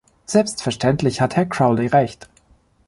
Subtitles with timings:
[0.25, 2.27] Selbstverständlich hat Herr Crowley Recht.